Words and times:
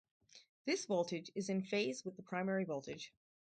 This 0.65 0.85
voltage 0.87 1.31
is 1.35 1.47
in 1.47 1.61
phase 1.61 2.03
with 2.03 2.15
the 2.15 2.23
primary 2.23 2.63
voltage. 2.63 3.13